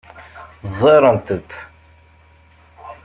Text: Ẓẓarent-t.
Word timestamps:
Ẓẓarent-t. 0.71 1.51